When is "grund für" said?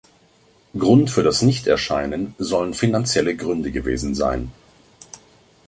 0.75-1.21